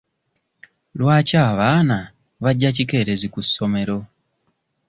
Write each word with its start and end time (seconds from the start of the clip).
Lwaki 0.97 1.35
abaana 1.49 1.97
bajja 2.43 2.69
kikeerezi 2.75 3.27
ku 3.33 3.39
ssomero? 3.47 3.97